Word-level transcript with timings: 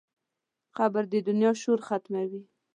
قبر 0.77 1.03
د 1.13 1.15
دنیا 1.27 1.51
شور 1.61 1.79
ختموي. 1.87 2.41